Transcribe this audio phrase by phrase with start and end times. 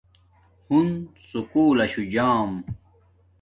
[0.67, 0.87] ھون
[1.29, 2.49] سکُول لشو جام